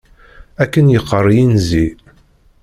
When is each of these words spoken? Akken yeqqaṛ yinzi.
Akken 0.63 0.87
yeqqaṛ 0.89 1.25
yinzi. 1.35 1.87